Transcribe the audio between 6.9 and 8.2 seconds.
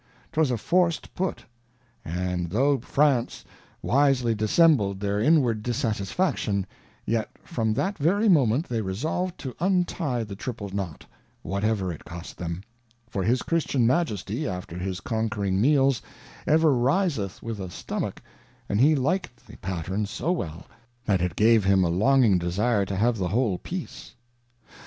yet from that